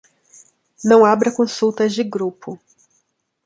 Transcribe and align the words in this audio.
Não 0.83 1.05
abra 1.05 1.31
consultas 1.31 1.93
de 1.93 2.03
grupo 2.03 2.59